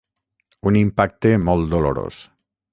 Un 0.69 0.79
impacte 0.79 1.35
molt 1.51 1.71
dolorós. 1.77 2.27